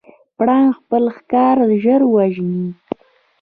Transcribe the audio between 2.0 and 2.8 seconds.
وژني.